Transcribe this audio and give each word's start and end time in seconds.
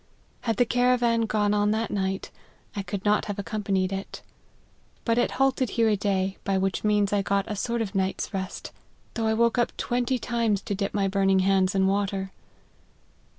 Had 0.41 0.57
the 0.57 0.65
caravan 0.65 1.27
gone 1.27 1.53
on 1.53 1.69
that 1.69 1.91
night, 1.91 2.31
I 2.75 2.81
could 2.81 3.05
not 3.05 3.25
have 3.25 3.37
accompanied 3.37 3.93
it; 3.93 4.23
but 5.05 5.19
it 5.19 5.29
halted 5.37 5.69
here 5.69 5.89
a 5.89 5.95
day, 5.95 6.37
by 6.43 6.57
which 6.57 6.83
means 6.83 7.13
I 7.13 7.21
got 7.21 7.45
a 7.47 7.55
sort 7.55 7.83
of 7.83 7.93
night's 7.93 8.33
rest, 8.33 8.71
though 9.13 9.27
I 9.27 9.35
woke 9.35 9.59
twenty 9.77 10.17
times 10.17 10.61
LIFE 10.61 10.63
OF 10.63 10.63
HENRY 10.63 10.63
MARTYN. 10.63 10.63
141 10.63 10.65
to 10.65 10.75
dip 10.75 10.93
my 10.95 11.07
burning" 11.07 11.39
hands 11.41 11.75
in 11.75 11.85
water. 11.85 12.31